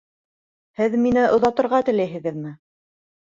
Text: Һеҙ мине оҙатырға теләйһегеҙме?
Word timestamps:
Һеҙ 0.79 0.95
мине 1.01 1.25
оҙатырға 1.37 1.83
теләйһегеҙме? 1.91 2.55